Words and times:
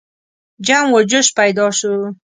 جم 0.67 0.87
و 0.97 0.99
جوش 1.09 1.27
پیدا 1.39 1.67
شو. 1.77 1.93